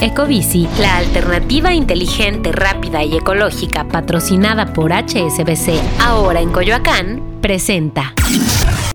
Ecobici, 0.00 0.68
la 0.78 0.98
alternativa 0.98 1.72
inteligente, 1.72 2.52
rápida 2.52 3.02
y 3.02 3.16
ecológica 3.16 3.88
patrocinada 3.88 4.72
por 4.74 4.92
HSBC, 4.92 5.80
ahora 6.00 6.40
en 6.40 6.50
Coyoacán, 6.50 7.38
presenta. 7.40 8.12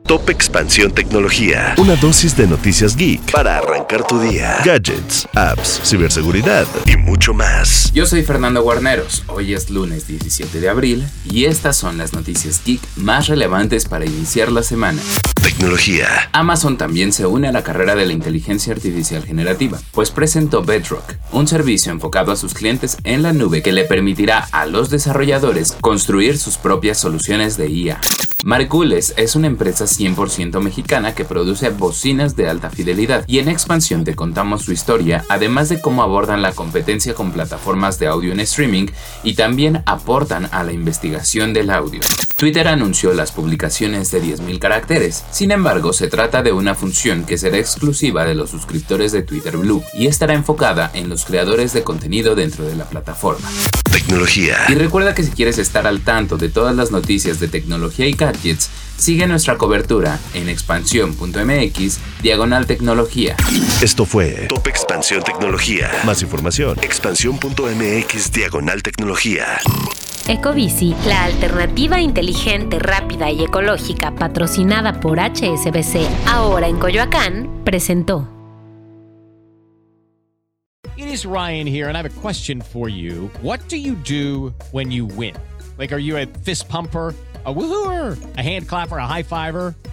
Top 0.06 0.30
Expansión 0.30 0.92
Tecnología. 0.92 1.74
Una 1.78 1.96
dosis 1.96 2.38
de 2.38 2.46
noticias 2.46 2.96
geek 2.96 3.32
para 3.32 3.58
arrancar 3.58 4.06
tu 4.06 4.20
día. 4.20 4.58
Gadgets, 4.64 5.28
apps, 5.34 5.82
ciberseguridad 5.84 6.68
y 6.86 6.98
mucho 6.98 7.34
más. 7.34 7.92
Yo 7.94 8.06
soy 8.06 8.22
Fernando 8.22 8.62
Guarneros. 8.62 9.24
Hoy 9.28 9.54
es 9.54 9.70
lunes 9.70 10.08
17 10.08 10.60
de 10.60 10.70
abril 10.70 11.08
y 11.26 11.46
estas 11.46 11.78
son 11.78 11.98
las 11.98 12.14
noticias 12.14 12.62
geek 12.64 12.82
más 12.98 13.28
relevantes 13.28 13.86
para 13.86 14.06
iniciar 14.06 14.52
la 14.52 14.64
semana. 14.64 15.02
Tecnología. 15.44 16.30
Amazon 16.34 16.78
también 16.78 17.12
se 17.12 17.26
une 17.26 17.48
a 17.48 17.52
la 17.52 17.64
carrera 17.64 17.96
de 17.96 18.06
la 18.06 18.14
inteligencia 18.14 18.74
artificial 18.74 19.26
generativa, 19.26 19.80
pues 19.92 20.12
presentó 20.12 20.62
Bedrock, 20.64 21.16
un 21.32 21.48
servicio 21.48 21.92
enfocado 21.92 22.32
a 22.32 22.36
sus 22.36 22.54
clientes 22.54 22.98
en 23.04 23.24
la 23.24 23.34
nube 23.34 23.64
que 23.64 23.72
le 23.72 23.86
permitirá 23.86 24.48
a 24.52 24.68
los 24.68 24.92
desarrolladores 24.92 25.72
construir 25.82 26.38
sus 26.38 26.58
propias 26.58 27.00
soluciones 27.00 27.58
de 27.58 27.70
IA. 27.72 28.00
Margules 28.44 29.16
es 29.18 29.36
una 29.36 29.48
empresa 29.48 29.86
100% 29.86 30.62
mexicana 30.62 31.16
que 31.16 31.26
produce 31.26 31.70
bocinas 31.70 32.36
de 32.36 32.48
alta 32.48 32.70
fidelidad 32.70 33.24
y 33.28 33.40
en 33.40 33.50
expansión 33.50 34.04
te 34.04 34.16
contamos 34.16 34.64
su 34.64 34.72
historia, 34.72 35.26
además 35.28 35.70
de 35.70 35.82
cómo 35.82 36.04
abordan 36.04 36.44
la 36.44 36.54
competencia 36.54 37.16
con 37.16 37.32
plataformas 37.32 37.98
de 37.98 38.08
audio 38.08 38.32
en 38.32 38.42
streaming 38.42 38.88
y 39.24 39.34
también 39.34 39.82
aportan 39.88 40.50
a 40.52 40.64
la 40.64 40.72
investigación 40.72 41.54
del 41.54 41.72
audio. 41.72 42.02
Twitter 42.42 42.68
anunció 42.70 43.14
las 43.14 43.32
publicaciones 43.32 44.10
de 44.10 44.20
10.000 44.20 44.58
caracteres, 44.58 45.24
sin 45.30 45.52
embargo 45.52 45.94
se 45.94 46.08
trata 46.08 46.42
de 46.42 46.52
una 46.52 46.74
función 46.74 47.24
que 47.24 47.38
será 47.38 47.60
exclusiva 47.60 48.26
de 48.26 48.34
los 48.34 48.50
suscriptores 48.50 49.12
de 49.12 49.22
Twitter 49.22 49.58
Blue 49.58 49.84
y 49.94 50.08
estará 50.08 50.34
enfocada 50.34 50.90
en 50.96 51.08
los 51.08 51.24
creadores 51.24 51.72
de 51.74 51.84
contenido 51.84 52.34
dentro 52.34 52.66
de 52.66 52.76
la 52.76 52.86
plataforma. 52.86 53.48
Tecnología. 53.92 54.58
Y 54.70 54.74
recuerda 54.74 55.14
que 55.14 55.22
si 55.22 55.30
quieres 55.30 55.60
estar 55.60 55.86
al 55.86 56.02
tanto 56.02 56.38
de 56.38 56.50
todas 56.50 56.76
las 56.76 56.90
noticias 56.90 57.40
de 57.40 57.48
tecnología 57.48 58.08
y 58.08 58.14
gadgets, 58.14 58.72
sigue 58.98 59.28
nuestra 59.28 59.60
cobertura 59.60 60.20
en 60.34 60.50
expansión.mx, 60.50 62.00
diagonal 62.24 62.66
tecnología. 62.66 63.36
Esto 63.84 64.04
fue 64.08 64.48
Top 64.50 64.68
Expansión 64.68 65.22
Tecnología. 65.22 65.92
Más 66.06 66.24
información, 66.24 66.80
expansión.mx, 66.82 68.32
diagonal 68.32 68.82
tecnología. 68.82 69.46
Ecobici, 70.28 70.96
la 71.08 71.24
alternativa 71.24 72.00
inteligente, 72.00 72.80
rápida 72.80 73.32
y 73.32 73.44
ecológica 73.44 74.16
patrocinada 74.16 75.00
por 75.00 75.20
HSBC, 75.20 76.08
ahora 76.28 76.68
en 76.68 76.78
Coyoacán, 76.78 77.64
presentó. 77.64 78.28
It 80.98 81.08
is 81.08 81.26
Ryan 81.26 81.66
here, 81.66 81.88
and 81.88 81.98
I 81.98 82.02
have 82.02 82.06
a 82.06 82.22
question 82.22 82.62
for 82.62 82.88
you. 82.88 83.30
What 83.42 83.60
do 83.70 83.78
you 83.78 83.96
do 83.96 84.54
when 84.72 84.92
you 84.92 85.06
win? 85.06 85.36
Like, 85.78 85.92
are 85.92 86.02
you 86.02 86.18
a 86.18 86.26
fist 86.44 86.70
pumper? 86.70 87.16
a 87.46 87.54
woohooer, 87.54 88.18
a 88.38 88.42
hand 88.42 88.68
clapper, 88.68 88.98
a 88.98 89.08
high 89.08 89.24
fiver. 89.24 89.76